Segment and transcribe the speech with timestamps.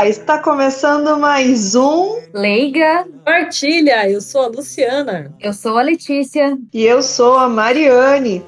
[0.00, 0.08] Olá!
[0.08, 3.06] Está começando mais um Leiga.
[3.22, 5.30] Partilha, eu sou a Luciana.
[5.38, 6.56] Eu sou a Letícia.
[6.72, 8.42] E eu sou a Mariane.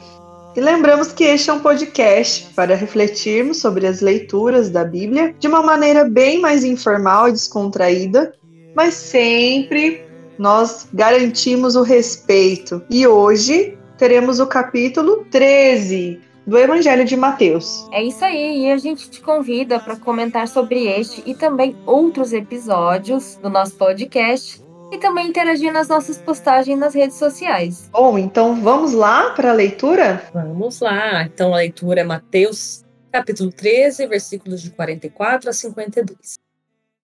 [0.57, 5.47] E lembramos que este é um podcast para refletirmos sobre as leituras da Bíblia de
[5.47, 8.33] uma maneira bem mais informal e descontraída,
[8.75, 10.03] mas sempre
[10.39, 12.83] nós garantimos o respeito.
[12.89, 17.89] E hoje teremos o capítulo 13 do Evangelho de Mateus.
[17.93, 22.33] É isso aí, e a gente te convida para comentar sobre este e também outros
[22.33, 24.61] episódios do nosso podcast
[24.91, 27.89] e também interagir nas nossas postagens nas redes sociais.
[27.93, 30.23] Bom, então vamos lá para a leitura?
[30.35, 31.23] Vamos lá.
[31.23, 36.35] Então a leitura é Mateus, capítulo 13, versículos de 44 a 52.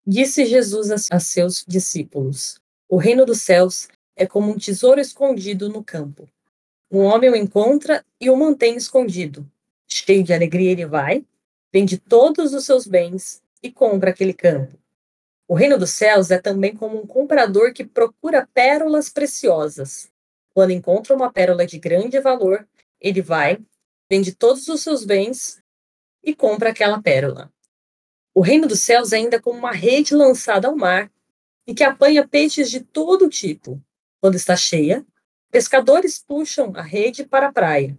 [0.06, 2.58] Disse Jesus a, a seus discípulos:
[2.88, 6.26] O reino dos céus é como um tesouro escondido no campo
[6.90, 9.48] um homem o encontra e o mantém escondido.
[9.86, 11.24] Cheio de alegria, ele vai,
[11.72, 14.78] vende todos os seus bens e compra aquele campo.
[15.48, 20.10] O reino dos céus é também como um comprador que procura pérolas preciosas.
[20.52, 22.66] Quando encontra uma pérola de grande valor,
[23.00, 23.58] ele vai,
[24.10, 25.62] vende todos os seus bens
[26.22, 27.52] e compra aquela pérola.
[28.34, 31.10] O reino dos céus é ainda como uma rede lançada ao mar
[31.66, 33.80] e que apanha peixes de todo tipo.
[34.20, 35.06] Quando está cheia,
[35.56, 37.98] Pescadores puxam a rede para a praia,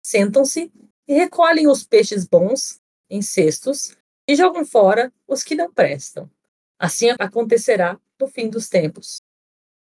[0.00, 0.72] sentam-se
[1.08, 3.96] e recolhem os peixes bons em cestos
[4.28, 6.30] e jogam fora os que não prestam.
[6.78, 9.20] Assim acontecerá no fim dos tempos.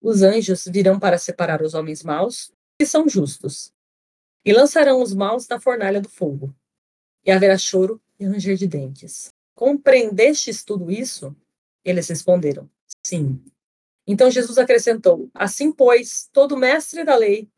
[0.01, 3.75] Os anjos virão para separar os homens maus que são justos,
[4.43, 6.57] e lançarão os maus na fornalha do fogo.
[7.27, 9.35] E haverá choro e ranger de dentes.
[9.55, 11.37] Compreendestes tudo isso?
[11.85, 12.71] Eles responderam:
[13.03, 13.39] Sim.
[14.07, 17.49] Então Jesus acrescentou: Assim, pois, todo mestre da lei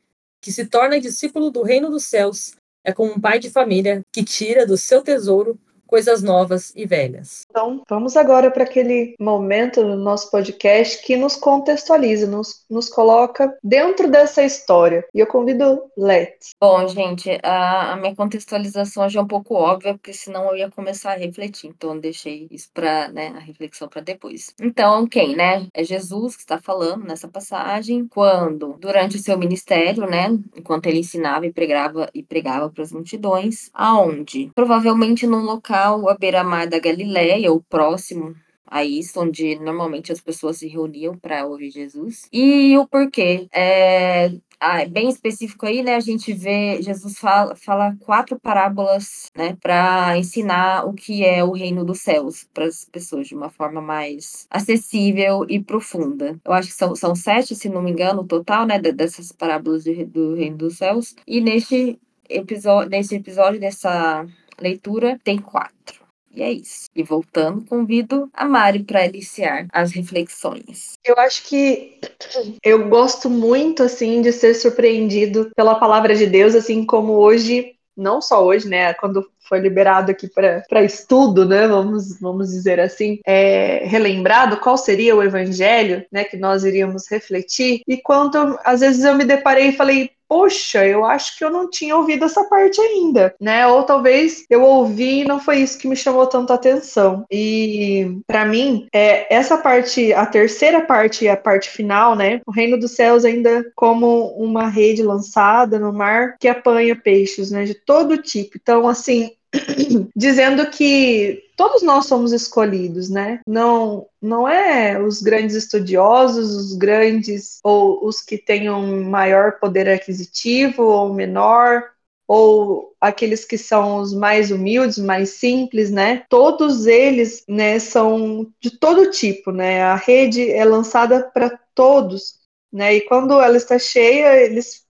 [0.41, 2.53] que se torna discípulo do reino dos céus
[2.85, 5.59] é como um pai de família que tira do seu tesouro
[5.95, 7.47] coisas novas e velhas.
[7.49, 13.57] Então, vamos agora para aquele momento no nosso podcast que nos contextualiza, nos, nos coloca
[13.63, 15.07] dentro dessa história.
[15.15, 16.35] E eu convido Let.
[16.61, 20.69] Bom, gente, a, a, minha contextualização já é um pouco óbvia, porque senão eu ia
[20.69, 21.69] começar a refletir.
[21.69, 24.53] Então, eu deixei isso para né, a reflexão para depois.
[24.61, 25.69] Então, quem, né?
[25.73, 30.99] É Jesus que está falando nessa passagem, quando, durante o seu ministério, né, enquanto ele
[30.99, 34.51] ensinava e pregava e pregava para as multidões, aonde?
[34.57, 38.35] Provavelmente num local local beira-mar da Galiléia, ou próximo
[38.67, 42.29] a isso, onde normalmente as pessoas se reuniam para ouvir Jesus.
[42.33, 43.47] E o porquê?
[43.53, 45.95] É, ah, bem específico aí, né?
[45.95, 51.53] A gente vê Jesus fala, fala quatro parábolas, né, para ensinar o que é o
[51.53, 56.41] reino dos céus para as pessoas de uma forma mais acessível e profunda.
[56.45, 59.85] Eu acho que são, são sete, se não me engano, o total, né, dessas parábolas
[59.85, 61.15] do, do reino dos céus.
[61.27, 64.27] E neste episódio, nesse episódio dessa
[64.61, 66.05] leitura tem quatro.
[66.35, 66.87] E é isso.
[66.95, 70.95] E voltando, convido a Mari para iniciar as reflexões.
[71.05, 72.01] Eu acho que
[72.63, 78.21] eu gosto muito assim de ser surpreendido pela palavra de Deus, assim como hoje, não
[78.21, 83.85] só hoje, né, quando foi liberado aqui para estudo, né, vamos, vamos dizer assim, é,
[83.85, 87.83] relembrado qual seria o evangelho, né, que nós iríamos refletir.
[87.87, 91.71] E quando às vezes eu me deparei e falei, poxa, eu acho que eu não
[91.71, 93.69] tinha ouvido essa parte ainda, né?
[93.69, 97.25] Ou talvez eu ouvi e não foi isso que me chamou tanto atenção.
[97.31, 102.41] E para mim, é essa parte, a terceira parte e a parte final, né?
[102.45, 107.63] O reino dos céus ainda como uma rede lançada no mar que apanha peixes, né?
[107.63, 108.59] De todo tipo.
[108.61, 109.31] Então, assim,
[110.15, 113.41] dizendo que todos nós somos escolhidos, né?
[113.47, 120.83] Não, não é os grandes estudiosos, os grandes ou os que tenham maior poder aquisitivo
[120.83, 121.85] ou menor,
[122.27, 126.25] ou aqueles que são os mais humildes, mais simples, né?
[126.29, 129.83] Todos eles, né, são de todo tipo, né?
[129.83, 132.41] A rede é lançada para todos,
[132.73, 132.95] né?
[132.95, 134.85] E quando ela está cheia, eles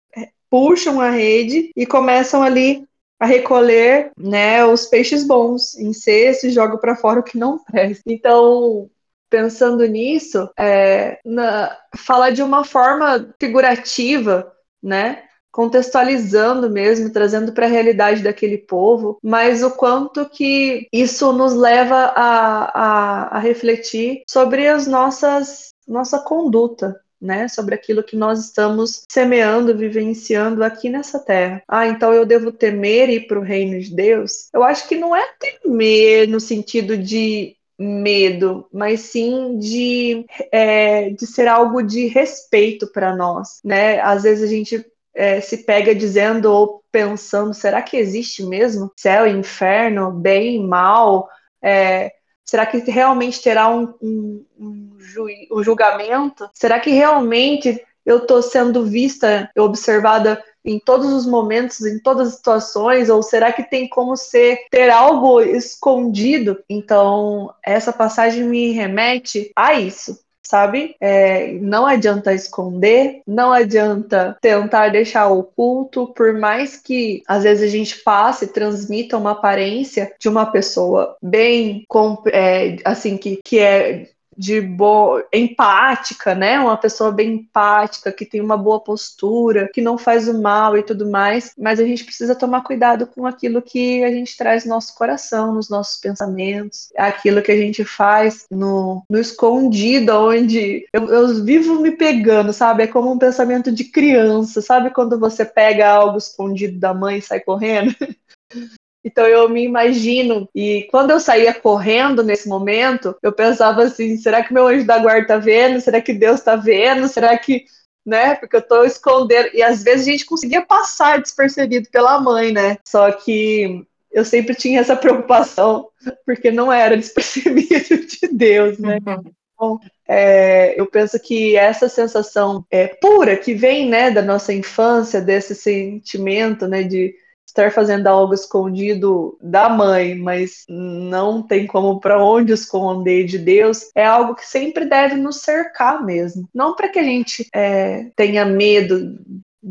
[0.50, 2.86] puxam a rede e começam ali
[3.22, 7.56] a recolher né, os peixes bons em cesto e joga para fora o que não
[7.56, 8.02] presta.
[8.04, 8.90] Então,
[9.30, 14.52] pensando nisso, é, na, falar de uma forma figurativa,
[14.82, 15.22] né?
[15.52, 21.94] contextualizando mesmo, trazendo para a realidade daquele povo, mas o quanto que isso nos leva
[22.16, 29.04] a, a, a refletir sobre as nossas nossa conduta, né, sobre aquilo que nós estamos
[29.08, 31.62] semeando, vivenciando aqui nessa terra.
[31.68, 34.48] Ah, então eu devo temer ir para o reino de Deus?
[34.52, 41.26] Eu acho que não é temer no sentido de medo, mas sim de, é, de
[41.26, 44.00] ser algo de respeito para nós, né?
[44.00, 44.84] Às vezes a gente
[45.14, 51.28] é, se pega dizendo ou pensando, será que existe mesmo céu inferno, bem mal?
[51.62, 52.12] É,
[52.44, 56.48] Será que realmente terá um, um, um, ju um julgamento?
[56.52, 62.34] Será que realmente eu estou sendo vista, observada em todos os momentos, em todas as
[62.34, 66.62] situações, ou será que tem como ser ter algo escondido?
[66.68, 70.20] Então, essa passagem me remete a isso.
[70.52, 70.94] Sabe?
[71.00, 77.72] É, não adianta esconder, não adianta tentar deixar oculto, por mais que às vezes a
[77.72, 81.86] gente faça e transmita uma aparência de uma pessoa bem,
[82.30, 86.58] é, assim, que, que é de boa, empática, né?
[86.58, 90.82] Uma pessoa bem empática, que tem uma boa postura, que não faz o mal e
[90.82, 94.74] tudo mais, mas a gente precisa tomar cuidado com aquilo que a gente traz no
[94.74, 101.08] nosso coração, nos nossos pensamentos, aquilo que a gente faz no, no escondido, onde eu,
[101.08, 102.84] eu vivo me pegando, sabe?
[102.84, 104.90] É como um pensamento de criança, sabe?
[104.90, 107.94] Quando você pega algo escondido da mãe e sai correndo.
[109.04, 114.42] Então eu me imagino, e quando eu saía correndo nesse momento, eu pensava assim: será
[114.42, 115.80] que meu anjo da guarda tá vendo?
[115.80, 117.08] Será que Deus tá vendo?
[117.08, 117.64] Será que.
[118.04, 118.34] Né?
[118.34, 119.50] Porque eu tô escondendo.
[119.54, 122.78] E às vezes a gente conseguia passar despercebido pela mãe, né?
[122.84, 125.88] Só que eu sempre tinha essa preocupação,
[126.26, 128.98] porque não era despercebido de Deus, né?
[129.06, 129.32] Uhum.
[129.54, 135.20] Então, é, eu penso que essa sensação é, pura que vem né, da nossa infância,
[135.20, 137.14] desse sentimento né, de
[137.52, 143.90] estar fazendo algo escondido da mãe, mas não tem como para onde esconder de Deus,
[143.94, 146.48] é algo que sempre deve nos cercar mesmo.
[146.54, 149.18] Não para que a gente é, tenha medo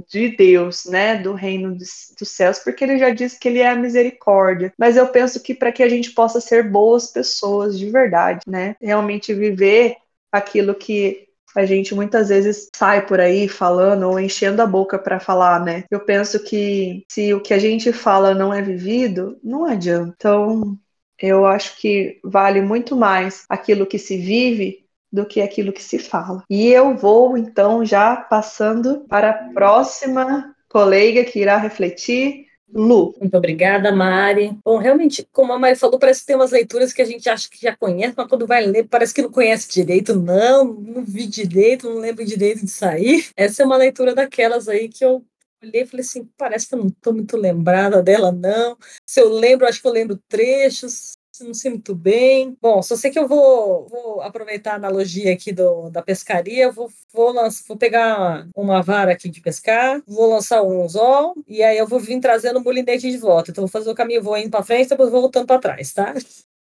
[0.09, 3.75] de Deus, né, do reino dos céus, porque ele já disse que ele é a
[3.75, 4.71] misericórdia.
[4.77, 8.75] Mas eu penso que para que a gente possa ser boas pessoas de verdade, né,
[8.81, 9.97] realmente viver
[10.31, 15.19] aquilo que a gente muitas vezes sai por aí falando ou enchendo a boca para
[15.19, 15.83] falar, né?
[15.89, 20.13] Eu penso que se o que a gente fala não é vivido, não adianta.
[20.15, 20.77] Então,
[21.19, 25.99] eu acho que vale muito mais aquilo que se vive do que aquilo que se
[25.99, 26.43] fala.
[26.49, 33.13] E eu vou então já passando para a próxima colega que irá refletir Lu.
[33.19, 34.57] Muito obrigada, Mari.
[34.63, 37.49] Bom, realmente, como a Mari falou, parece que tem umas leituras que a gente acha
[37.49, 40.15] que já conhece, mas quando vai ler, parece que não conhece direito.
[40.15, 43.27] Não, não vi direito, não lembro direito de sair.
[43.35, 45.23] Essa é uma leitura daquelas aí que eu
[45.63, 48.77] olhei e falei assim, parece que eu não estou muito lembrada dela, não.
[49.05, 51.13] Se eu lembro, acho que eu lembro trechos,
[51.43, 52.57] não sei muito bem.
[52.61, 56.89] Bom, só sei que eu vou, vou aproveitar a analogia aqui do, da pescaria, vou,
[57.13, 61.77] vou, lançar, vou pegar uma vara aqui de pescar, vou lançar um anzol, e aí
[61.77, 63.51] eu vou vir trazendo o molinete de volta.
[63.51, 66.13] Então, vou fazer o caminho, vou indo para frente, depois vou voltando para trás, tá?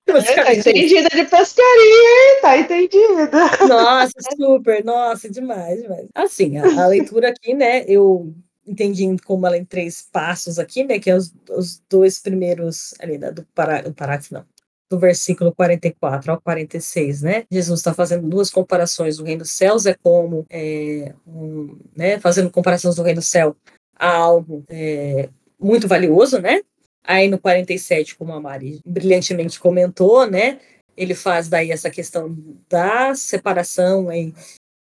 [0.08, 2.40] É, tá entendida de pescaria, hein?
[2.42, 3.30] Tá entendida.
[3.68, 6.08] Nossa, super, nossa, demais, demais.
[6.16, 8.34] Assim, a, a leitura aqui, né, eu
[8.66, 13.18] entendi como ela em três passos aqui, né, que é os, os dois primeiros ali,
[13.18, 14.46] né, do, pará, do parágrafo, não,
[14.89, 17.45] do versículo 44 ao 46, né?
[17.51, 19.19] Jesus está fazendo duas comparações.
[19.19, 22.19] O reino dos céus é como, é, um, né?
[22.19, 23.56] Fazendo comparações do reino do céu
[23.95, 26.61] a algo é, muito valioso, né?
[27.04, 30.59] Aí no 47, como a Mari brilhantemente comentou, né?
[30.97, 32.35] Ele faz daí essa questão
[32.68, 34.33] da separação em,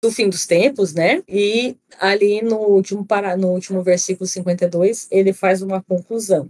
[0.01, 1.21] do fim dos tempos, né?
[1.27, 6.49] E ali no último, para, no último versículo 52, ele faz uma conclusão.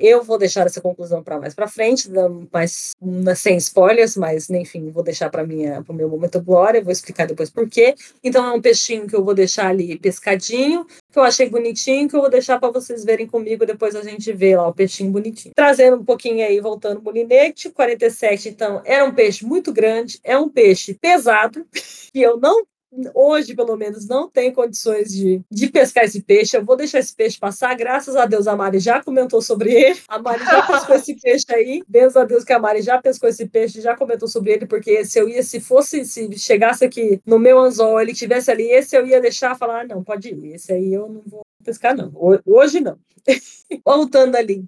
[0.00, 2.08] Eu vou deixar essa conclusão para mais para frente,
[2.52, 2.94] mas
[3.36, 7.26] sem spoilers, mas enfim, vou deixar para minha para o meu momento glória, vou explicar
[7.26, 7.94] depois por quê.
[8.22, 12.16] Então é um peixinho que eu vou deixar ali pescadinho, que eu achei bonitinho, que
[12.16, 15.54] eu vou deixar para vocês verem comigo, depois a gente vê lá o peixinho bonitinho.
[15.54, 20.36] Trazendo um pouquinho aí, voltando o molinete, 47, então, era um peixe muito grande, é
[20.36, 21.66] um peixe pesado,
[22.12, 22.64] que eu não
[23.14, 26.56] hoje, pelo menos, não tem condições de, de pescar esse peixe.
[26.56, 27.74] Eu vou deixar esse peixe passar.
[27.74, 30.00] Graças a Deus, a Mari já comentou sobre ele.
[30.08, 31.82] A Mari já pescou esse peixe aí.
[31.88, 35.04] Deus a Deus que a Mari já pescou esse peixe, já comentou sobre ele, porque
[35.04, 38.96] se eu ia, se fosse, se chegasse aqui no meu anzol, ele tivesse ali, esse
[38.96, 40.54] eu ia deixar falar, ah, não, pode ir.
[40.54, 42.12] Esse aí eu não vou pescar, não.
[42.46, 42.98] Hoje não.
[43.84, 44.64] Voltando ali.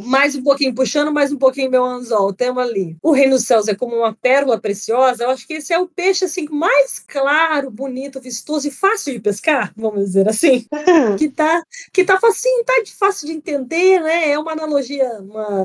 [0.00, 2.32] Mais um pouquinho, puxando mais um pouquinho meu anzol.
[2.32, 2.96] Temos ali.
[3.02, 5.24] O reino dos céus é como uma pérola preciosa.
[5.24, 9.20] Eu acho que esse é o peixe assim mais claro, bonito, vistoso e fácil de
[9.20, 10.66] pescar, vamos dizer assim.
[11.18, 11.62] que tá,
[11.92, 14.30] que tá facinho, tá fácil de entender, né?
[14.30, 15.64] É uma analogia, uma,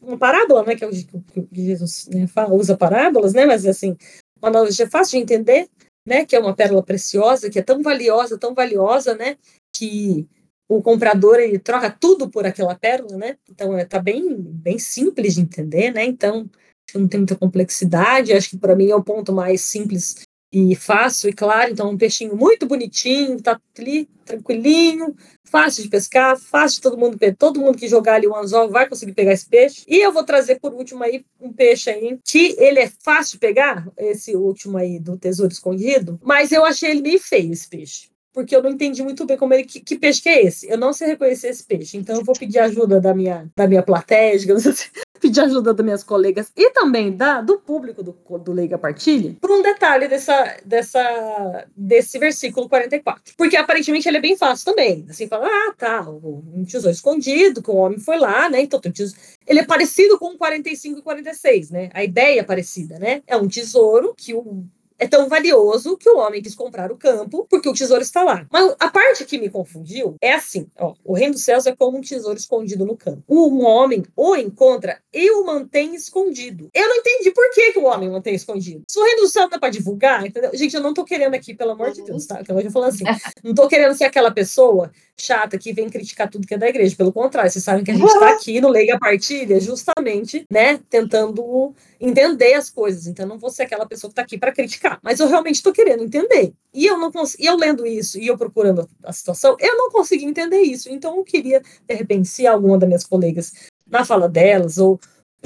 [0.00, 0.76] uma parábola, né?
[0.76, 3.44] Que, é o, que Jesus né, fala, usa parábolas, né?
[3.44, 3.96] Mas assim,
[4.40, 5.68] uma analogia fácil de entender,
[6.06, 6.24] né?
[6.24, 9.36] Que é uma pérola preciosa, que é tão valiosa, tão valiosa, né?
[9.72, 10.28] Que
[10.76, 13.36] o comprador ele troca tudo por aquela pérola, né?
[13.50, 16.04] Então está bem, bem simples de entender, né?
[16.04, 16.48] Então
[16.94, 18.32] não tem muita complexidade.
[18.32, 21.96] Acho que para mim é o ponto mais simples e fácil e claro, então um
[21.96, 27.58] peixinho muito bonitinho, tá ali tranquilinho, fácil de pescar, fácil de todo mundo pegar, todo
[27.58, 29.82] mundo que jogar ali o anzol vai conseguir pegar esse peixe.
[29.88, 33.38] E eu vou trazer por último aí um peixe aí que ele é fácil de
[33.38, 38.11] pegar, esse último aí do tesouro escondido, mas eu achei ele meio feio esse peixe
[38.32, 40.68] porque eu não entendi muito bem como ele que, que, peixe que é esse.
[40.68, 43.82] Eu não sei reconhecer esse peixe, então eu vou pedir ajuda da minha da minha
[43.82, 44.88] plateia, digamos assim,
[45.20, 49.50] pedir ajuda das minhas colegas e também da do público do, do Leiga Partilha por
[49.50, 53.34] um detalhe dessa, dessa desse versículo 44.
[53.36, 55.06] Porque aparentemente ele é bem fácil também.
[55.08, 58.62] Assim, fala, ah, tá, um tesouro escondido, que o homem foi lá, né?
[58.62, 59.20] Então tem um tesouro.
[59.46, 61.90] Ele é parecido com o 45 e 46, né?
[61.92, 63.22] A ideia é parecida, né?
[63.26, 64.64] É um tesouro que o
[65.02, 68.46] é tão valioso que o homem quis comprar o campo porque o tesouro está lá.
[68.52, 71.98] Mas a parte que me confundiu é assim: ó, o reino dos céus é como
[71.98, 73.22] um tesouro escondido no campo.
[73.28, 76.70] Um homem o encontra e o mantém escondido.
[76.72, 78.84] Eu não entendi por que, que o homem mantém escondido.
[78.88, 80.50] Se o reino dos céus não é para divulgar, entendeu?
[80.54, 82.42] Gente, eu não tô querendo aqui, pelo amor de Deus, tá?
[82.44, 83.04] Que eu falando assim.
[83.42, 86.94] Não tô querendo ser aquela pessoa chata que vem criticar tudo que é da igreja.
[86.96, 91.74] Pelo contrário, vocês sabem que a gente está aqui no Leiga Partilha justamente, né, tentando
[92.02, 93.06] entender as coisas.
[93.06, 94.98] Então, não vou ser aquela pessoa que está aqui para criticar.
[95.02, 96.52] Mas eu realmente estou querendo entender.
[96.74, 100.24] E eu não consigo, eu lendo isso e eu procurando a situação, eu não consegui
[100.24, 100.90] entender isso.
[100.90, 103.52] Então, eu queria, de repente, se alguma das minhas colegas,
[103.88, 104.98] na fala delas, ou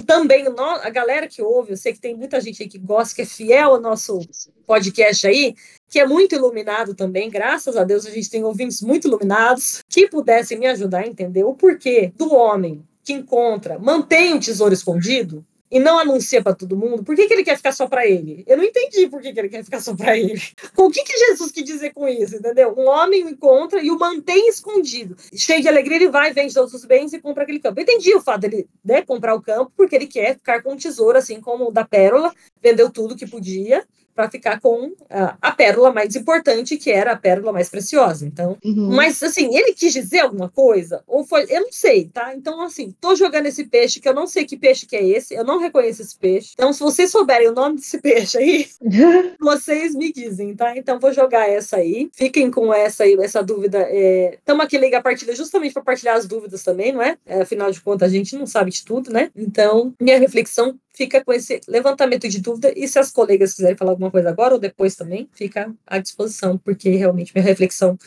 [0.07, 0.47] também
[0.83, 3.27] a galera que ouve, eu sei que tem muita gente aí que gosta, que é
[3.27, 4.21] fiel ao nosso
[4.67, 5.55] podcast aí,
[5.89, 10.09] que é muito iluminado também, graças a Deus a gente tem ouvintes muito iluminados, que
[10.09, 15.45] pudessem me ajudar a entender o porquê do homem que encontra, mantém o tesouro escondido,
[15.71, 18.45] e não anuncia para todo mundo, por que, que ele quer ficar só para ele?
[18.47, 20.41] Eu não entendi por que, que ele quer ficar só para ele.
[20.77, 22.75] O que, que Jesus quis dizer com isso, entendeu?
[22.77, 25.17] Um homem o encontra e o mantém escondido.
[25.35, 27.81] Cheio de alegria, ele vai, vende todos os bens e compra aquele campo.
[27.81, 30.77] Eu entendi o fato dele né, comprar o campo, porque ele quer ficar com um
[30.77, 32.33] tesouro, assim como o da pérola,
[32.63, 33.85] vendeu tudo que podia,
[34.17, 38.27] para ficar com a, a, pérola mais importante, que era a pérola mais preciosa.
[38.27, 38.89] Então, uhum.
[38.95, 42.35] mas assim, ele quis dizer alguma coisa ou foi, eu não sei, tá?
[42.35, 45.35] Então, assim, tô jogando esse peixe que eu não sei que peixe que é esse,
[45.35, 46.53] eu não reconheço esse peixe.
[46.55, 48.67] Então, se vocês souberem o nome desse peixe aí,
[49.39, 50.77] vocês me dizem, tá?
[50.77, 52.09] Então, vou jogar essa aí.
[52.15, 53.87] Fiquem com essa aí, essa dúvida.
[53.91, 54.67] Estamos é...
[54.67, 57.19] aqui liga a partida justamente para partilhar as dúvidas também, não é?
[57.27, 57.43] é?
[57.43, 59.31] Afinal de contas, a gente não sabe de tudo, né?
[59.37, 62.73] Então, minha reflexão fica com esse levantamento de dúvida.
[62.75, 66.57] E se as colegas quiserem falar alguma coisa agora ou depois também, fica à disposição,
[66.57, 67.99] porque realmente minha reflexão,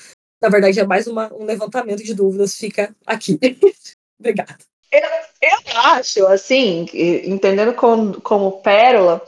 [0.41, 3.39] na verdade, é mais uma, um levantamento de dúvidas, fica aqui.
[4.19, 4.57] Obrigada.
[4.91, 9.23] Eu, eu acho, assim, entendendo como, como pérola,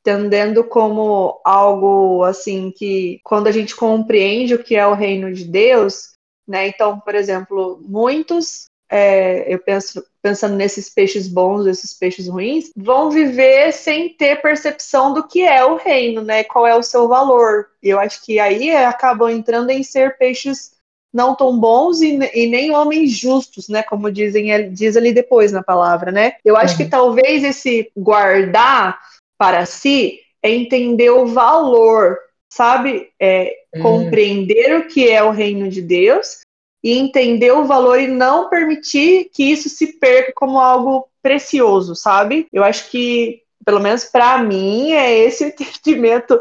[0.00, 5.44] entendendo como algo assim que quando a gente compreende o que é o reino de
[5.44, 6.14] Deus,
[6.46, 6.68] né?
[6.68, 13.10] Então, por exemplo, muitos é, eu penso pensando nesses peixes bons, esses peixes ruins, vão
[13.10, 16.44] viver sem ter percepção do que é o reino, né?
[16.44, 17.68] Qual é o seu valor.
[17.82, 20.72] E eu acho que aí acabam entrando em ser peixes
[21.12, 23.82] não tão bons e, e, nem homens justos, né?
[23.82, 26.34] Como dizem, diz ali depois na palavra, né?
[26.44, 26.84] Eu acho uhum.
[26.84, 29.00] que talvez esse guardar
[29.38, 32.18] para si é entender o valor,
[32.52, 33.08] sabe?
[33.18, 33.82] É, uhum.
[33.82, 36.40] Compreender o que é o reino de Deus
[36.82, 42.48] e entender o valor e não permitir que isso se perca como algo precioso, sabe?
[42.52, 45.44] Eu acho que, pelo menos para mim, é esse
[45.84, 46.40] entendimento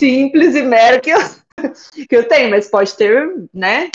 [0.00, 1.18] simples e mero que eu,
[2.08, 3.90] que eu tenho, mas pode ter, né?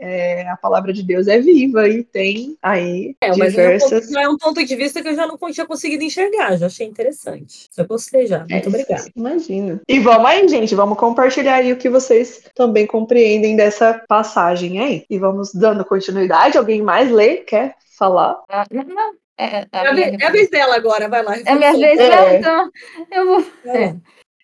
[0.00, 4.10] É, a palavra de Deus é viva e tem aí é, diversas.
[4.10, 6.86] Mas é um, ponto, de vista que eu já não tinha conseguido enxergar, já achei
[6.86, 7.66] interessante.
[7.70, 8.40] Só gostei já.
[8.40, 9.10] Muito é, obrigada.
[9.14, 9.80] Imagina.
[9.86, 15.04] E vamos aí, gente, vamos compartilhar aí o que vocês também compreendem dessa passagem aí.
[15.10, 16.56] E vamos dando continuidade.
[16.56, 17.38] Alguém mais lê?
[17.38, 18.42] Quer falar?
[18.48, 19.14] Ah, não.
[19.36, 20.16] É, a, é, minha...
[20.20, 21.38] é a vez dela agora, vai lá.
[21.38, 22.36] É a minha vez, é.
[22.38, 22.70] então
[23.10, 23.46] eu vou.
[23.66, 23.96] É.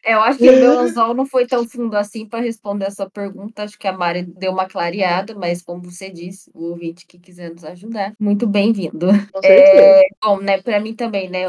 [0.07, 3.11] É, eu acho que o meu anzol não foi tão fundo assim para responder essa
[3.11, 3.65] pergunta.
[3.65, 7.51] Acho que a Mari deu uma clareada, mas como você disse, o ouvinte que quiser
[7.51, 9.09] nos ajudar, muito bem-vindo.
[9.43, 11.47] É, bom, né, para mim também, né,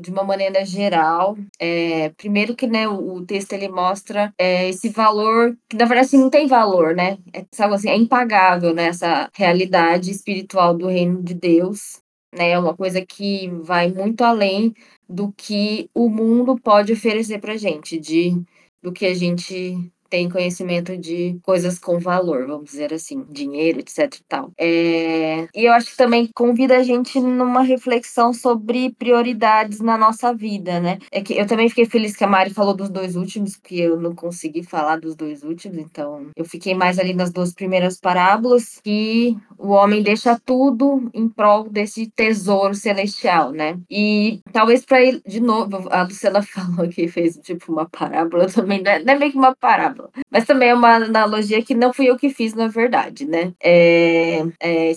[0.00, 4.88] de uma maneira geral, é, primeiro que, né, o, o texto ele mostra é, esse
[4.88, 8.86] valor, que na verdade assim, não tem valor, né, é, sabe assim, é impagável, né,
[8.86, 12.00] essa realidade espiritual do reino de Deus,
[12.36, 14.74] né, é uma coisa que vai muito além
[15.08, 18.40] do que o mundo pode oferecer para gente, de
[18.82, 24.14] do que a gente tem conhecimento de coisas com valor, vamos dizer assim, dinheiro, etc
[24.14, 24.52] e tal.
[24.58, 25.48] É...
[25.54, 30.80] E eu acho que também convida a gente numa reflexão sobre prioridades na nossa vida,
[30.80, 30.98] né?
[31.10, 34.00] É que eu também fiquei feliz que a Mari falou dos dois últimos, porque eu
[34.00, 38.80] não consegui falar dos dois últimos, então eu fiquei mais ali nas duas primeiras parábolas,
[38.82, 43.78] que o homem deixa tudo em prol desse tesouro celestial, né?
[43.90, 48.82] E talvez para ir de novo, a Luciana falou que fez tipo uma parábola também,
[48.82, 51.92] não é, não é meio que uma parábola, mas também é uma analogia que não
[51.92, 53.52] fui eu que fiz, na verdade, né?
[53.62, 54.92] É, é,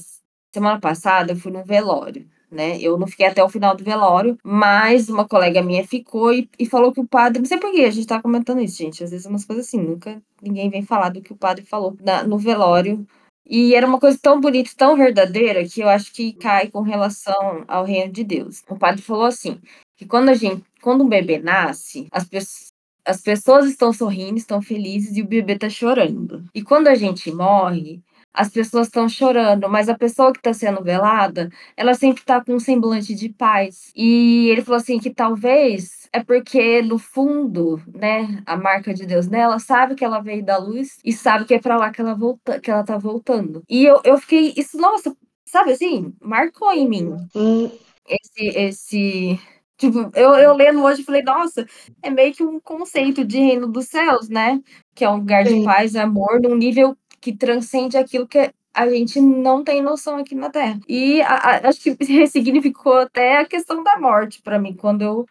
[0.54, 2.80] semana passada eu fui num velório né?
[2.82, 6.66] Eu não fiquei até o final do velório, mas uma colega minha ficou e, e
[6.66, 9.12] falou que o padre, não sei por que a gente tá comentando isso, gente, às
[9.12, 12.38] vezes umas coisas assim, nunca ninguém vem falar do que o padre falou na, no
[12.38, 13.06] velório.
[13.50, 17.66] E era uma coisa tão bonita, tão verdadeira, que eu acho que cai com relação
[17.68, 18.64] ao reino de Deus.
[18.70, 19.60] O padre falou assim,
[19.98, 22.70] que quando a gente, quando um bebê nasce, as pessoas
[23.06, 26.44] as pessoas estão sorrindo, estão felizes e o bebê está chorando.
[26.54, 28.04] E quando a gente morre,
[28.34, 32.54] as pessoas estão chorando, mas a pessoa que está sendo velada, ela sempre está com
[32.54, 33.92] um semblante de paz.
[33.96, 39.28] E ele falou assim que talvez é porque no fundo, né, a marca de Deus
[39.28, 42.16] nela sabe que ela veio da luz e sabe que é para lá que ela
[42.16, 43.64] volta, que ela tá voltando.
[43.70, 47.16] E eu, eu fiquei isso, nossa, sabe assim, marcou em mim.
[48.08, 49.40] Esse esse
[49.80, 51.66] Tipo, eu, eu lendo hoje falei, nossa,
[52.04, 54.62] é meio que um conceito de reino dos céus, né?
[54.94, 58.90] Que é um lugar de paz e amor num nível que transcende aquilo que a
[58.90, 60.80] gente não tem noção aqui na Terra.
[60.88, 65.26] E a, a, acho que ressignificou até a questão da morte para mim, quando eu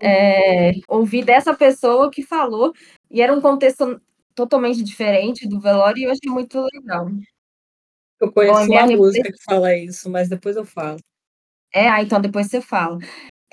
[0.00, 2.72] é, ouvi dessa pessoa que falou,
[3.10, 4.00] e era um contexto
[4.34, 7.08] totalmente diferente do velório, e eu achei muito legal.
[8.20, 10.98] Eu conheço Bom, uma música que fala isso, mas depois eu falo.
[11.74, 12.98] É, ah, então depois você fala.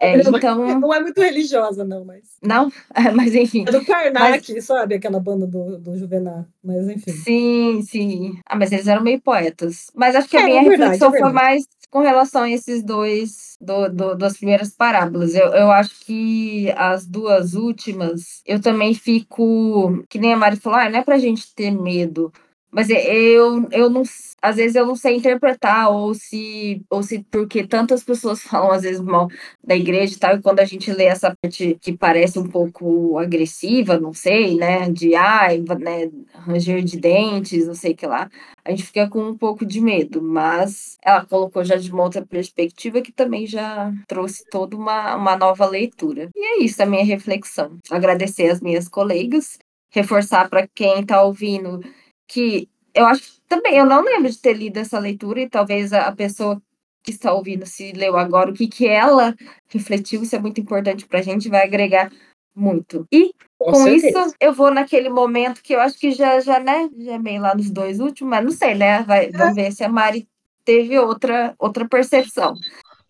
[0.03, 0.79] É, então...
[0.79, 2.23] Não é muito religiosa, não, mas.
[2.41, 2.69] Não?
[3.15, 3.63] mas enfim.
[3.65, 4.65] É do Karnak, mas...
[4.65, 4.95] sabe?
[4.95, 6.45] Aquela banda do, do Juvenal.
[6.61, 7.11] Mas enfim.
[7.11, 8.39] Sim, sim.
[8.45, 9.89] Ah, mas eles eram meio poetas.
[9.95, 12.49] Mas acho que a é, minha é verdade, reflexão é foi mais com relação a
[12.49, 15.35] esses dois, do, do, das primeiras parábolas.
[15.35, 20.03] Eu, eu acho que as duas últimas, eu também fico.
[20.09, 22.33] Que nem a Mari falou, ah, não é pra gente ter medo.
[22.73, 24.01] Mas eu, eu não,
[24.41, 28.81] às vezes eu não sei interpretar, ou se, ou se porque tantas pessoas falam às
[28.81, 29.27] vezes mal
[29.63, 33.17] da igreja e tal, e quando a gente lê essa parte que parece um pouco
[33.19, 38.27] agressiva, não sei, né, de ai, né, ranger de dentes, não sei o que lá,
[38.65, 42.25] a gente fica com um pouco de medo, mas ela colocou já de uma outra
[42.25, 46.29] perspectiva que também já trouxe toda uma, uma nova leitura.
[46.35, 47.77] E é isso a minha reflexão.
[47.91, 49.59] Agradecer as minhas colegas,
[49.91, 51.81] reforçar para quem está ouvindo
[52.27, 56.11] que eu acho também, eu não lembro de ter lido essa leitura, e talvez a,
[56.11, 56.61] pessoa
[57.03, 59.35] que está ouvindo, se leu agora, o que, que ela
[59.67, 62.11] refletiu, isso é muito importante para a gente, vai agregar
[62.55, 63.05] muito.
[63.11, 66.89] E com, com isso, eu vou naquele momento que eu acho que já, já, né,
[66.97, 69.03] já é meio lá nos dois últimos, mas não sei, né?
[69.03, 70.27] Vai, vamos ver se a Mari
[70.63, 72.53] teve outra, outra percepção.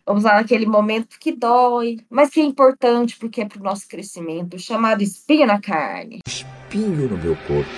[0.06, 3.88] Vamos lá naquele momento que dói, mas que é importante porque é para o nosso
[3.88, 6.20] crescimento, chamado espinho na carne.
[6.26, 7.70] Espinho no meu corpo.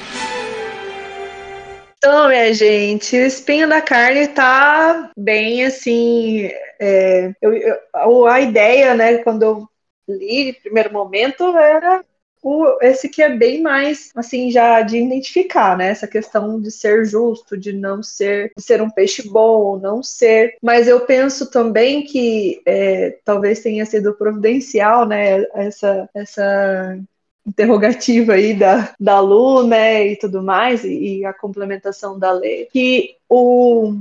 [2.07, 6.49] Então, minha gente, o espinho da carne tá bem assim.
[6.79, 9.69] É, eu, eu, a ideia, né, quando eu
[10.09, 12.05] li de primeiro momento, era
[12.41, 15.89] o, esse que é bem mais assim já de identificar, né?
[15.89, 20.55] Essa questão de ser justo, de não ser, de ser um peixe bom não ser.
[20.63, 25.43] Mas eu penso também que é, talvez tenha sido providencial, né?
[25.55, 27.01] Essa, essa
[27.47, 32.69] interrogativa aí da, da Lu, né, e tudo mais, e, e a complementação da lei,
[32.73, 33.95] que o,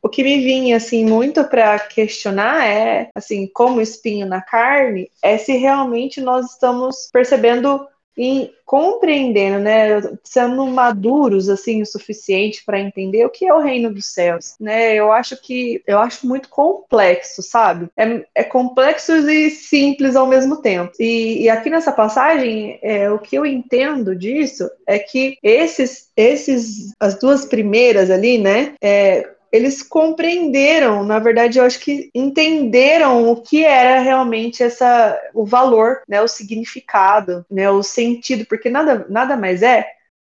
[0.00, 5.36] o que me vinha assim muito para questionar é assim como espinho na carne é
[5.38, 13.24] se realmente nós estamos percebendo e compreendendo, né, sendo maduros assim o suficiente para entender
[13.24, 14.94] o que é o reino dos céus, né?
[14.94, 17.88] Eu acho que eu acho muito complexo, sabe?
[17.96, 20.92] É, é complexo e simples ao mesmo tempo.
[20.98, 26.92] E, e aqui nessa passagem, é, o que eu entendo disso é que esses, esses,
[26.98, 33.40] as duas primeiras ali, né, é, eles compreenderam, na verdade, eu acho que entenderam o
[33.40, 39.36] que era realmente essa o valor, né, o significado, né, o sentido, porque nada, nada
[39.36, 39.86] mais é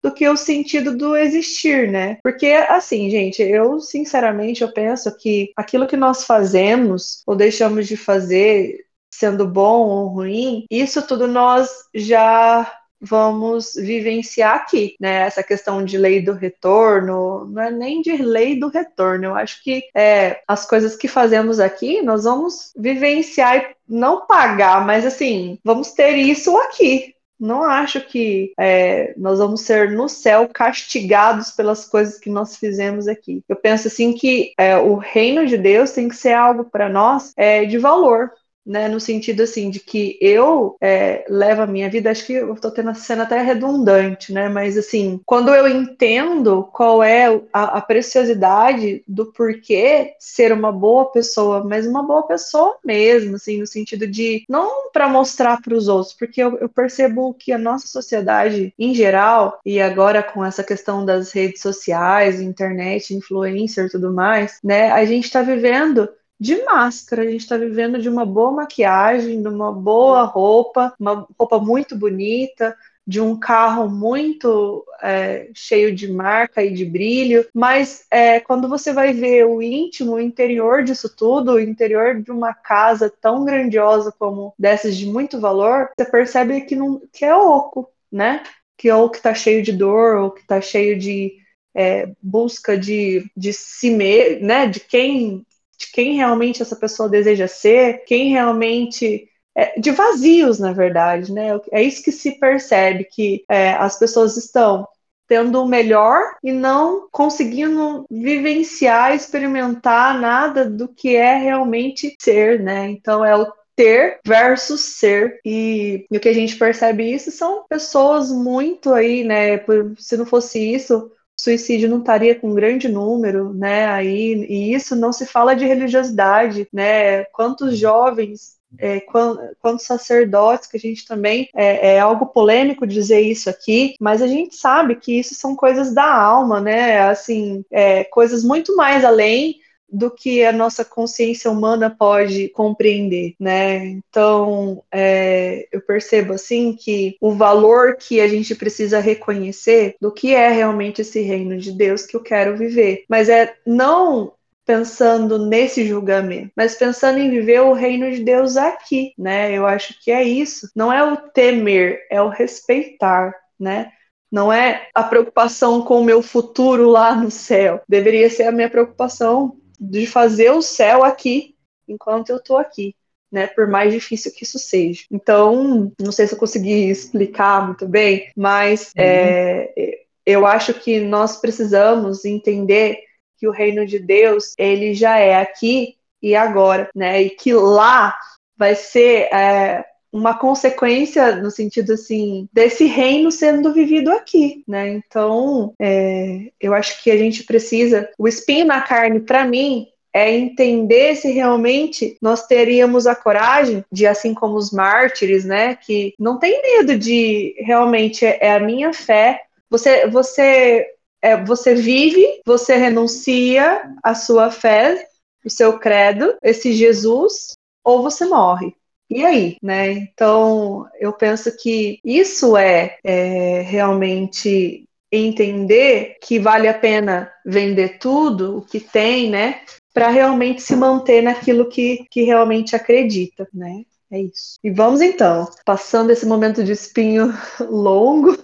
[0.00, 2.18] do que o sentido do existir, né?
[2.22, 7.96] Porque assim, gente, eu sinceramente eu penso que aquilo que nós fazemos ou deixamos de
[7.96, 15.22] fazer, sendo bom ou ruim, isso tudo nós já vamos vivenciar aqui, né?
[15.22, 19.62] Essa questão de lei do retorno, não é nem de lei do retorno, eu acho
[19.62, 25.58] que é, as coisas que fazemos aqui, nós vamos vivenciar e não pagar, mas assim,
[25.64, 31.84] vamos ter isso aqui, não acho que é, nós vamos ser no céu castigados pelas
[31.84, 33.44] coisas que nós fizemos aqui.
[33.48, 37.32] Eu penso assim que é, o reino de Deus tem que ser algo para nós
[37.37, 38.32] é, de valor,
[38.68, 42.52] né, no sentido assim de que eu é, levo a minha vida, acho que eu
[42.52, 47.78] estou tendo a cena até redundante, né, mas assim, quando eu entendo qual é a,
[47.78, 53.66] a, preciosidade do porquê ser uma boa pessoa, mas uma boa pessoa mesmo, assim, no
[53.66, 57.87] sentido de não para mostrar para os outros, porque eu, eu percebo que a nossa
[57.87, 64.59] sociedade em geral, e agora com essa questão das redes sociais, internet, influencer tudo mais,
[64.62, 67.22] né, a gente está vivendo de máscara.
[67.22, 71.96] A gente está vivendo de uma boa maquiagem, de uma boa roupa, uma roupa muito
[71.96, 72.77] bonita,
[73.09, 78.92] de um carro muito é, cheio de marca e de brilho, mas é, quando você
[78.92, 84.12] vai ver o íntimo, o interior disso tudo, o interior de uma casa tão grandiosa
[84.18, 88.42] como dessas de muito valor, você percebe que, não, que é oco, né?
[88.77, 91.33] Que ou que está cheio de dor, ou que está cheio de
[91.74, 94.66] é, busca de, de si mesmo, né?
[94.66, 95.46] De quem
[95.78, 101.48] de quem realmente essa pessoa deseja ser, quem realmente é, de vazios, na verdade, né?
[101.72, 104.86] É isso que se percebe que é, as pessoas estão
[105.26, 112.88] tendo o melhor e não conseguindo vivenciar, experimentar nada do que é realmente ser, né?
[112.88, 115.38] Então é o ter versus ser.
[115.44, 119.58] E, e, o que a gente percebe isso são pessoas muito aí, né?
[119.58, 121.10] Por, se não fosse isso,
[121.40, 123.87] suicídio não estaria com um grande número, né?
[123.87, 127.24] Aí, e isso não se fala de religiosidade, né?
[127.27, 133.48] Quantos jovens é, quantos sacerdotes, que a gente também é, é, algo polêmico dizer isso
[133.48, 137.01] aqui, mas a gente sabe que isso são coisas da alma, né?
[137.09, 139.57] Assim, é, coisas muito mais além
[139.90, 143.87] do que a nossa consciência humana pode compreender, né?
[143.87, 150.35] Então, é, eu percebo assim que o valor que a gente precisa reconhecer do que
[150.35, 154.33] é realmente esse reino de Deus que eu quero viver, mas é não
[154.68, 159.51] pensando nesse julgamento, mas pensando em viver o reino de Deus aqui, né?
[159.51, 160.68] Eu acho que é isso.
[160.77, 163.90] Não é o temer, é o respeitar, né?
[164.31, 167.81] Não é a preocupação com o meu futuro lá no céu.
[167.88, 171.54] Deveria ser a minha preocupação de fazer o céu aqui,
[171.86, 172.94] enquanto eu estou aqui.
[173.30, 175.02] Né, por mais difícil que isso seja.
[175.10, 179.04] Então, não sei se eu consegui explicar muito bem, mas uhum.
[179.04, 182.98] é, eu acho que nós precisamos entender
[183.38, 187.22] que o reino de Deus ele já é aqui e agora, né?
[187.22, 188.18] E que lá
[188.56, 194.88] vai ser é, uma consequência no sentido assim desse reino sendo vivido aqui, né?
[194.88, 200.34] Então, é, eu acho que a gente precisa o espinho na carne para mim é
[200.34, 206.38] entender se realmente nós teríamos a coragem de, assim como os mártires, né, que não
[206.38, 209.42] tem medo de realmente é, é a minha fé.
[209.70, 210.86] Você, você,
[211.20, 215.06] é, você vive, você renuncia a sua fé,
[215.44, 217.52] o seu credo, esse Jesus,
[217.84, 218.74] ou você morre.
[219.10, 219.90] E aí, né?
[219.92, 228.58] Então, eu penso que isso é, é realmente entender que vale a pena vender tudo
[228.58, 229.62] o que tem, né?
[229.94, 233.82] Para realmente se manter naquilo que, que realmente acredita, né?
[234.10, 234.58] É isso.
[234.64, 238.36] E vamos então, passando esse momento de espinho longo,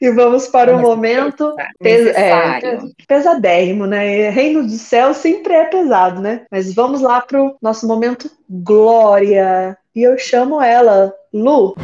[0.00, 2.60] e vamos para o momento pes é,
[3.06, 4.30] pesadérrimo, né?
[4.30, 6.46] Reino do céu sempre é pesado, né?
[6.50, 9.76] Mas vamos lá para o nosso momento glória.
[9.94, 11.74] E eu chamo ela, Lu.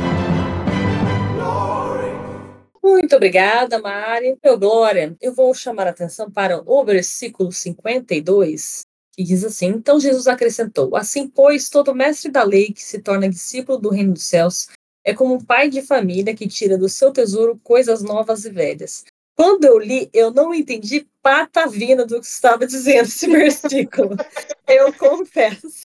[2.83, 4.37] Muito obrigada, Mari.
[4.45, 9.99] Meu glória, eu vou chamar a atenção para o versículo 52, que diz assim: Então
[9.99, 14.25] Jesus acrescentou: Assim, pois, todo mestre da lei que se torna discípulo do reino dos
[14.25, 14.69] céus
[15.05, 19.05] é como um pai de família que tira do seu tesouro coisas novas e velhas.
[19.37, 24.17] Quando eu li, eu não entendi patavina do que estava dizendo esse versículo.
[24.67, 25.85] eu confesso.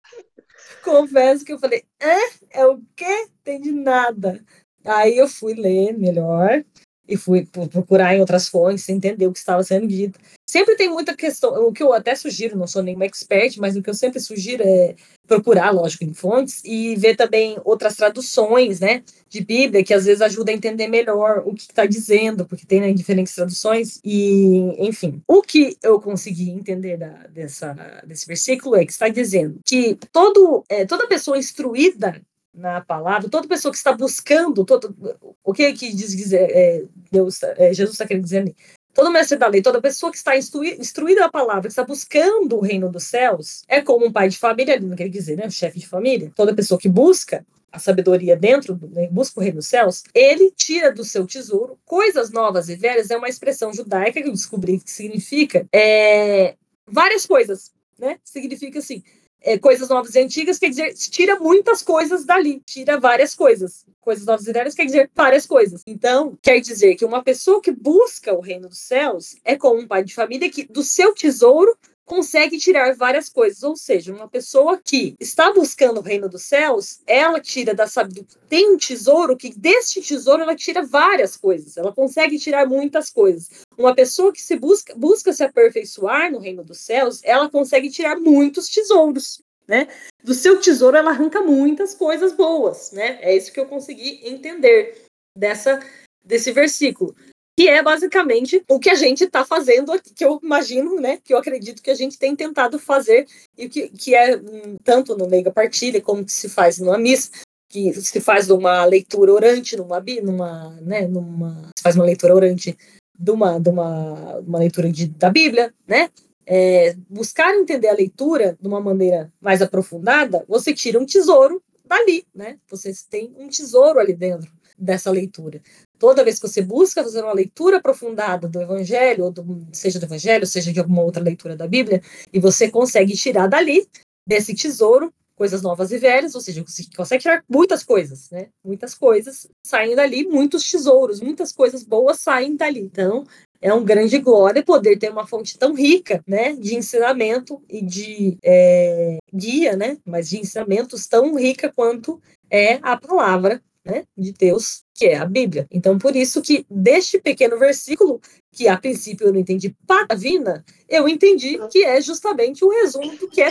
[0.83, 3.27] Confesso que eu falei, é, é o quê?
[3.41, 4.43] Entendi nada.
[4.85, 6.63] Aí eu fui ler melhor
[7.07, 10.19] e fui procurar em outras fontes, entender o que estava sendo dito.
[10.47, 13.81] Sempre tem muita questão, o que eu até sugiro, não sou nenhuma expert, mas o
[13.81, 19.01] que eu sempre sugiro é procurar, lógico, em fontes e ver também outras traduções, né,
[19.29, 22.81] de Bíblia, que às vezes ajuda a entender melhor o que está dizendo, porque tem
[22.81, 25.21] né, diferentes traduções e, enfim.
[25.25, 30.65] O que eu consegui entender da, dessa, desse versículo é que está dizendo que todo,
[30.67, 32.21] é, toda pessoa instruída
[32.53, 34.95] na palavra, toda pessoa que está buscando, todo,
[35.43, 38.55] o que que diz, diz é, Deus, é, Jesus está querendo dizer ali?
[38.93, 42.61] Todo mestre da lei, toda pessoa que está instruída na palavra, que está buscando o
[42.61, 45.49] reino dos céus, é como um pai de família, não quer dizer, né?
[45.49, 46.29] Chefe de família.
[46.35, 50.91] Toda pessoa que busca a sabedoria dentro, né, busca o reino dos céus, ele tira
[50.91, 54.91] do seu tesouro coisas novas e velhas, é uma expressão judaica que eu descobri que
[54.91, 58.19] significa é, várias coisas, né?
[58.25, 59.01] Significa assim,
[59.41, 63.85] é, coisas novas e antigas, quer dizer, tira muitas coisas dali, tira várias coisas.
[63.99, 65.83] Coisas novas e velhas quer dizer várias coisas.
[65.85, 69.87] Então, quer dizer que uma pessoa que busca o reino dos céus é como um
[69.87, 73.63] pai de família que do seu tesouro consegue tirar várias coisas.
[73.63, 78.27] Ou seja, uma pessoa que está buscando o reino dos céus, ela tira da sabedoria.
[78.49, 81.77] Tem um tesouro que deste tesouro ela tira várias coisas.
[81.77, 83.49] Ela consegue tirar muitas coisas.
[83.77, 88.19] Uma pessoa que se busca, busca se aperfeiçoar no reino dos céus, ela consegue tirar
[88.19, 89.41] muitos tesouros.
[89.67, 89.87] Né?
[90.21, 93.19] Do seu tesouro ela arranca muitas coisas boas, né?
[93.21, 95.05] É isso que eu consegui entender
[95.37, 95.79] dessa
[96.25, 97.15] desse versículo
[97.55, 101.37] que é basicamente o que a gente está fazendo que eu imagino, né, que eu
[101.37, 105.51] acredito que a gente tem tentado fazer, e que, que é hum, tanto no Mega
[105.51, 107.31] Partilha como que se faz numa missa,
[107.69, 112.77] que se faz uma leitura orante, numa, numa, né, numa, se faz uma leitura orante
[113.17, 116.09] de uma, de uma, uma leitura de, da Bíblia, né,
[116.45, 122.25] é, buscar entender a leitura de uma maneira mais aprofundada, você tira um tesouro dali,
[122.33, 125.61] né, você tem um tesouro ali dentro dessa leitura
[126.01, 130.07] toda vez que você busca fazer uma leitura aprofundada do Evangelho, ou do, seja do
[130.07, 132.01] Evangelho, seja de alguma outra leitura da Bíblia,
[132.33, 133.87] e você consegue tirar dali,
[134.25, 138.47] desse tesouro, coisas novas e velhas, ou seja, você consegue tirar muitas coisas, né?
[138.65, 142.79] Muitas coisas saem dali, muitos tesouros, muitas coisas boas saem dali.
[142.79, 143.23] Então,
[143.61, 148.37] é um grande glória poder ter uma fonte tão rica, né, de ensinamento e de
[148.43, 154.83] é, guia, né, mas de ensinamentos tão rica quanto é a palavra né, de Deus,
[154.93, 155.67] que é a Bíblia.
[155.71, 161.07] Então, por isso que deste pequeno versículo, que a princípio eu não entendi patavina, eu
[161.07, 163.49] entendi que é justamente o resumo do que é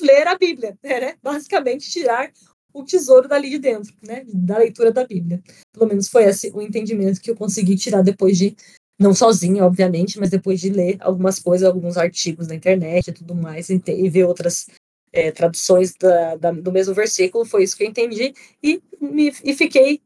[0.00, 1.14] ler, a Bíblia, né?
[1.22, 2.30] Basicamente tirar
[2.72, 4.24] o tesouro dali de dentro, né?
[4.26, 5.42] Da leitura da Bíblia.
[5.72, 8.56] Pelo menos foi esse o entendimento que eu consegui tirar depois de
[8.98, 13.34] não sozinha, obviamente, mas depois de ler algumas coisas, alguns artigos na internet e tudo
[13.34, 14.66] mais, e ver outras
[15.12, 19.54] é, traduções da, da, do mesmo versículo, foi isso que eu entendi, e, me, e
[19.54, 20.00] fiquei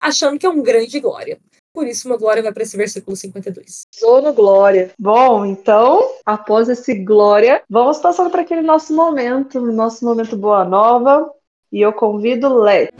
[0.00, 1.38] achando que é um grande glória.
[1.74, 3.84] Por isso, meu glória vai para esse versículo 52.
[3.94, 4.90] Sono glória.
[4.98, 11.32] Bom, então, após esse glória, vamos passando para aquele nosso momento, nosso momento boa nova.
[11.72, 12.90] E eu convido Lé.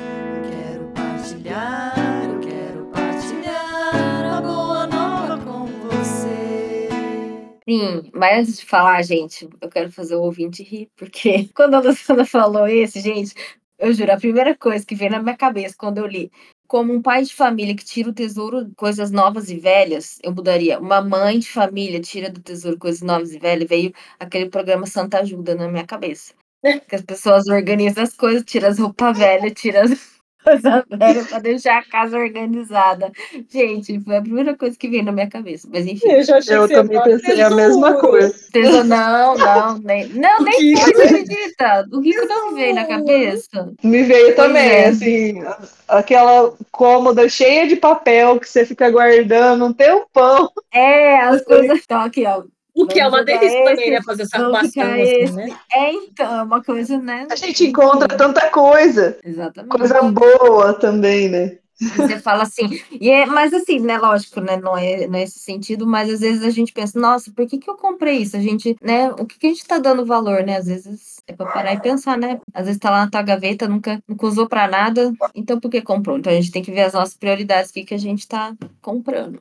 [7.72, 11.80] Sim, mas antes de falar, gente, eu quero fazer o ouvinte rir, porque quando a
[11.80, 13.34] Luciana falou isso, gente,
[13.78, 16.30] eu juro, a primeira coisa que veio na minha cabeça quando eu li,
[16.68, 20.78] como um pai de família que tira o tesouro coisas novas e velhas, eu mudaria.
[20.78, 25.20] Uma mãe de família tira do tesouro coisas novas e velhas, veio aquele programa Santa
[25.20, 26.34] Ajuda na minha cabeça.
[26.88, 31.38] Que as pessoas organizam as coisas, tiram as roupas velhas, tiram as coisa velha pra
[31.38, 33.10] deixar a casa organizada.
[33.48, 35.68] Gente, foi a primeira coisa que veio na minha cabeça.
[35.72, 36.10] Mas enfim.
[36.10, 38.34] Eu, já achei eu também pensei a mesma coisa.
[38.52, 41.88] Tesouro, não, não, nem, não, nem foi, você acredita?
[41.92, 43.72] O rico não veio na cabeça.
[43.82, 44.88] Me veio também, é.
[44.88, 45.42] assim,
[45.88, 50.50] aquela cômoda cheia de papel que você fica guardando um tempão.
[50.72, 52.42] É, as coisas estão aqui, ó.
[52.74, 54.02] O que é uma delícia esse, também, né?
[54.02, 55.58] Fazer essa arrumação assim, né?
[55.72, 57.26] É, então, é uma coisa, né?
[57.30, 59.18] A gente encontra tanta coisa.
[59.22, 59.76] Exatamente.
[59.76, 61.58] Coisa boa também, né?
[61.96, 66.08] Você fala assim, e é, mas assim, né, lógico, né, não é nesse sentido, mas
[66.08, 68.36] às vezes a gente pensa, nossa, por que, que eu comprei isso?
[68.36, 70.58] A gente, né, o que, que a gente tá dando valor, né?
[70.58, 72.40] Às vezes é para parar e pensar, né?
[72.54, 75.82] Às vezes tá lá na tua gaveta, nunca, nunca usou para nada, então por que
[75.82, 76.18] comprou?
[76.18, 78.54] Então a gente tem que ver as nossas prioridades, o que, que a gente tá
[78.80, 79.40] comprando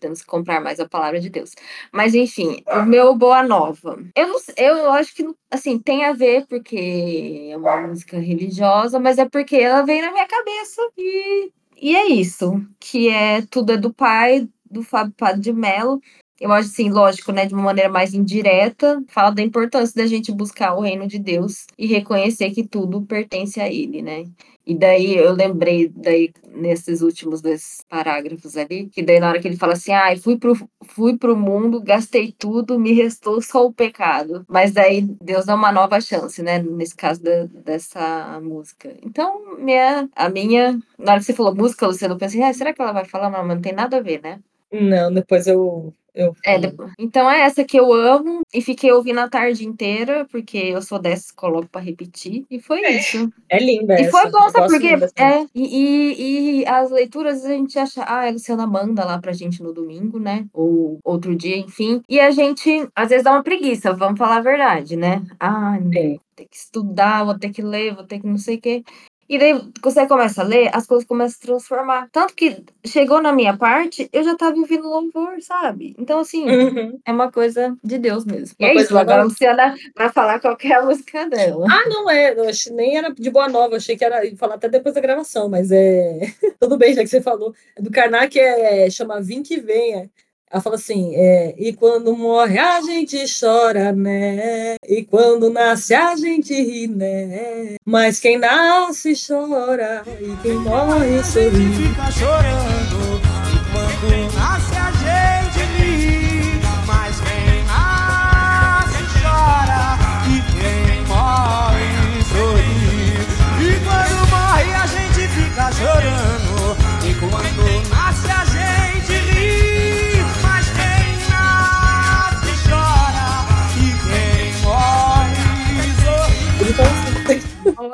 [0.00, 1.52] temos que comprar mais a palavra de Deus.
[1.92, 3.98] Mas enfim, o meu Boa Nova.
[4.14, 9.28] Eu eu acho que assim tem a ver porque é uma música religiosa, mas é
[9.28, 13.92] porque ela veio na minha cabeça e, e é isso, que é tudo é do
[13.92, 16.00] pai do Fábio Padre de Mello.
[16.40, 20.32] Eu acho assim, lógico, né, de uma maneira mais indireta, fala da importância da gente
[20.32, 24.24] buscar o reino de Deus e reconhecer que tudo pertence a ele, né?
[24.66, 29.48] E daí eu lembrei daí nesses últimos dois parágrafos ali, que daí na hora que
[29.48, 33.72] ele fala assim, ah, fui pro, fui pro mundo, gastei tudo, me restou só o
[33.72, 34.44] pecado.
[34.48, 36.62] Mas daí Deus dá uma nova chance, né?
[36.62, 38.96] Nesse caso da, dessa música.
[39.02, 42.72] Então, minha, a minha, na hora que você falou música, Luciano, eu pensei, ah, será
[42.72, 43.30] que ela vai falar?
[43.30, 44.40] Mas não tem nada a ver, né?
[44.72, 46.56] Não, depois eu eu é,
[46.98, 50.98] então é essa que eu amo e fiquei ouvindo a tarde inteira, porque eu sou
[50.98, 53.32] dessas, coloco para repetir, e foi é, isso.
[53.48, 54.10] É linda E essa.
[54.10, 58.30] foi bom, sabe porque é, e, e, e, as leituras a gente acha, ah, a
[58.30, 60.46] Luciana manda lá pra gente no domingo, né?
[60.52, 62.02] Ou outro dia, enfim.
[62.08, 65.22] E a gente, às vezes, dá uma preguiça, vamos falar a verdade, né?
[65.38, 68.60] Ah, vou ter que estudar, vou ter que ler, vou ter que não sei o
[68.60, 68.82] quê.
[69.30, 72.08] E daí você começa a ler, as coisas começam a se transformar.
[72.10, 75.94] Tanto que chegou na minha parte, eu já tava ouvindo louvor, sabe?
[75.96, 76.98] Então, assim, Uhum.
[77.06, 78.56] é uma coisa de Deus mesmo.
[78.58, 79.28] E Uma é isso, agora a legal.
[79.28, 81.64] Luciana vai falar qual que a música dela.
[81.70, 82.32] Ah, não é.
[82.36, 83.76] Eu achei, nem era de boa nova.
[83.76, 86.18] Achei que era ia falar até depois da gravação, mas é.
[86.58, 87.54] Tudo bem, já que você falou.
[87.76, 90.10] É do Karnak é chama Vim que Venha.
[90.50, 94.74] Ela fala assim: é, e quando morre a gente chora, né?
[94.84, 97.76] E quando nasce a gente ri, né?
[97.84, 101.72] Mas quem nasce chora e quem morre sorri.
[101.72, 104.69] fica chorando e quando nasce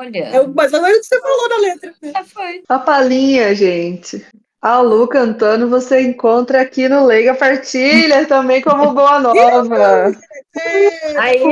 [0.07, 1.93] Olha, é o- mas olha o que você falou na letra.
[2.01, 2.63] já foi.
[2.67, 4.25] A palhinha, gente.
[4.61, 10.11] A Lu cantando você encontra aqui no Leiga Partilha, também como Boa Nova.
[11.19, 11.43] Aí,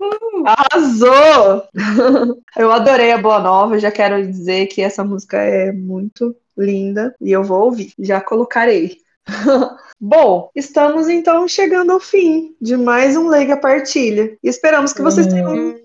[0.00, 0.44] uhul.
[0.46, 1.62] Arrasou!
[2.56, 7.30] Eu adorei a Boa Nova, já quero dizer que essa música é muito linda e
[7.30, 8.96] eu vou ouvir, já colocarei.
[10.00, 14.36] Bom, estamos então chegando ao fim de mais um Leiga Partilha.
[14.42, 15.76] E esperamos que vocês tenham.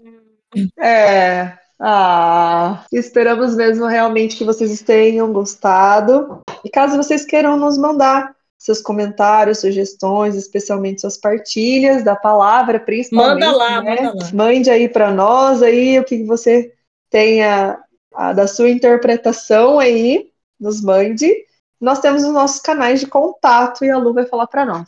[0.80, 1.54] É.
[1.80, 6.42] Ah, esperamos mesmo realmente que vocês tenham gostado.
[6.64, 13.46] E caso vocês queiram nos mandar seus comentários, sugestões, especialmente suas partilhas da palavra, principalmente.
[13.46, 13.96] Manda lá, né?
[14.02, 14.32] manda lá.
[14.34, 16.74] Mande aí para nós aí o que você
[17.10, 17.84] tenha
[18.14, 21.30] a, da sua interpretação aí, nos mande.
[21.82, 24.88] Nós temos os nossos canais de contato e a Lu vai falar para nós.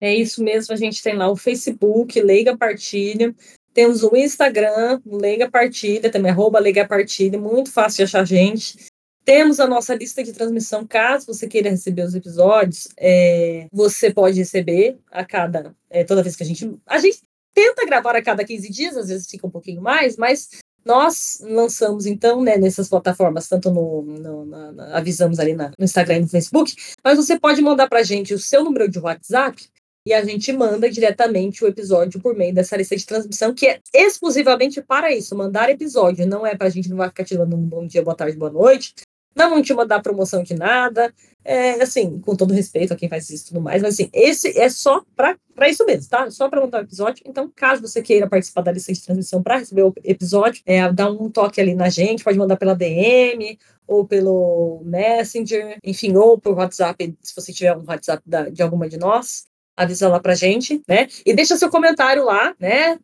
[0.00, 3.34] É isso mesmo, a gente tem lá o Facebook, Leiga Partilha.
[3.72, 8.86] Temos o Instagram, Leiga Partilha, também arroba Leiga Partilha, muito fácil de achar a gente.
[9.24, 14.38] Temos a nossa lista de transmissão, caso você queira receber os episódios, é, você pode
[14.38, 17.20] receber a cada, é, toda vez que a gente, a gente
[17.54, 20.48] tenta gravar a cada 15 dias, às vezes fica um pouquinho mais, mas
[20.84, 25.84] nós lançamos então, né, nessas plataformas, tanto no, no- na- na- avisamos ali na- no
[25.84, 28.98] Instagram e no Facebook, mas você pode mandar para a gente o seu número de
[28.98, 29.62] WhatsApp
[30.06, 33.80] e a gente manda diretamente o episódio por meio dessa lista de transmissão, que é
[33.94, 36.26] exclusivamente para isso, mandar episódio.
[36.26, 38.36] Não é para a gente não vai ficar te dando um bom dia, boa tarde,
[38.36, 38.94] boa noite.
[39.34, 41.12] Não vão te mandar promoção de nada.
[41.44, 44.58] É assim, com todo respeito a quem faz isso e tudo mais, mas assim, esse
[44.58, 45.36] é só para
[45.68, 46.30] isso mesmo, tá?
[46.30, 47.22] Só para montar o episódio.
[47.26, 51.10] Então, caso você queira participar da lista de transmissão para receber o episódio, é, dá
[51.10, 56.54] um toque ali na gente, pode mandar pela DM ou pelo Messenger, enfim, ou por
[56.56, 59.49] WhatsApp, se você tiver um WhatsApp da- de alguma de nós
[59.80, 61.08] avisa lá pra gente, né?
[61.24, 62.98] E deixa seu comentário lá, né?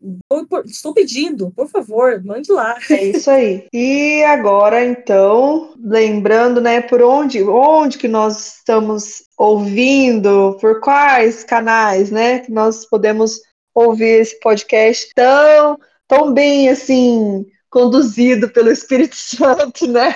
[0.66, 2.76] Estou pedindo, por favor, mande lá.
[2.90, 3.66] É isso aí.
[3.72, 12.10] E agora, então, lembrando, né, por onde, onde que nós estamos ouvindo, por quais canais,
[12.10, 13.40] né, que nós podemos
[13.74, 20.14] ouvir esse podcast tão, tão bem, assim, conduzido pelo Espírito Santo, né?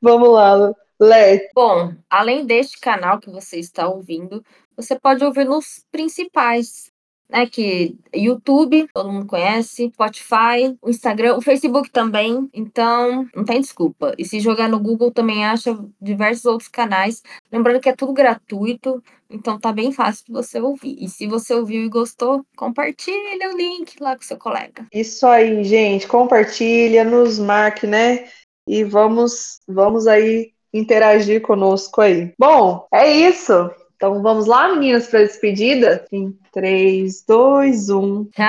[0.00, 1.48] Vamos lá, Lé.
[1.54, 4.44] Bom, além deste canal que você está ouvindo,
[4.82, 6.90] você pode ouvir nos principais,
[7.30, 7.46] né?
[7.46, 12.48] Que YouTube, todo mundo conhece, Spotify, o Instagram, o Facebook também.
[12.52, 14.14] Então, não tem desculpa.
[14.18, 17.22] E se jogar no Google também acha diversos outros canais.
[17.50, 20.96] Lembrando que é tudo gratuito, então tá bem fácil de você ouvir.
[20.98, 24.86] E se você ouviu e gostou, compartilha o link lá com seu colega.
[24.92, 28.28] Isso aí, gente, compartilha, nos marque, né?
[28.66, 32.32] E vamos, vamos aí interagir conosco aí.
[32.38, 33.70] Bom, é isso.
[34.00, 36.06] Então vamos lá, meninas, para a despedida?
[36.10, 36.34] Em um.
[36.54, 38.24] 3, 2, 1.
[38.34, 38.46] Tchau!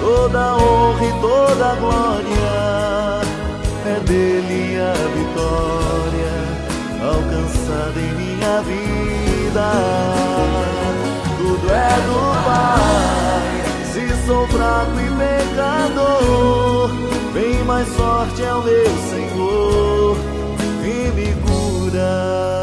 [0.00, 3.20] Toda honra e toda glória
[3.84, 6.32] é dele a vitória
[7.02, 9.68] alcançada em minha vida.
[11.36, 13.60] Tudo é do Pai.
[13.92, 15.10] Se sou fraco e
[15.52, 16.88] pecador,
[17.34, 20.16] bem mais forte é o meu Senhor
[20.84, 21.41] e me
[22.02, 22.61] Hallelujah.